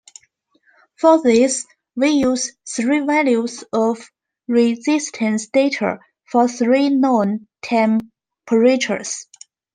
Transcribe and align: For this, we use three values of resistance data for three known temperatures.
For 0.95 1.21
this, 1.21 1.67
we 1.95 2.09
use 2.09 2.53
three 2.67 3.01
values 3.01 3.63
of 3.71 4.09
resistance 4.47 5.45
data 5.45 5.99
for 6.25 6.47
three 6.47 6.89
known 6.89 7.47
temperatures. 7.61 9.27